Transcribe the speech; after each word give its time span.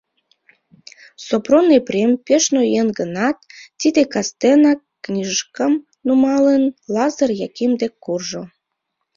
Сопром 1.25 1.67
Епрем 1.79 2.11
пеш 2.25 2.43
ноен 2.55 2.87
гынат, 2.99 3.37
тиде 3.79 4.01
кастенак, 4.13 4.79
книжкам 5.05 5.73
нумалын, 6.05 6.63
Лазыр 6.93 7.29
Яким 7.47 7.71
дек 7.81 7.93
куржо. 8.03 8.43